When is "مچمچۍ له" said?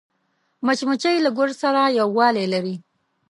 0.65-1.29